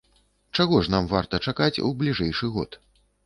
Чаго 0.61 0.79
ж 0.85 0.93
нам 0.93 1.09
варта 1.11 1.39
чакаць 1.49 1.81
у 1.89 1.91
бліжэйшы 2.01 2.51
год? 2.59 2.79